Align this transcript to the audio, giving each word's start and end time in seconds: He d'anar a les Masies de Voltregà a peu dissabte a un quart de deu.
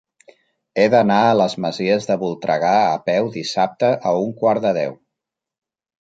He 0.79 0.85
d'anar 0.93 1.17
a 1.25 1.35
les 1.41 1.55
Masies 1.65 2.09
de 2.11 2.17
Voltregà 2.23 2.73
a 2.79 2.97
peu 3.11 3.31
dissabte 3.39 3.93
a 4.13 4.17
un 4.23 4.37
quart 4.41 4.65
de 4.69 4.73
deu. 4.79 5.01